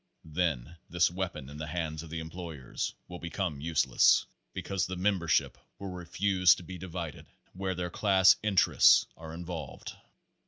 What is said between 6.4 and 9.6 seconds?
to be divided where their class interests are in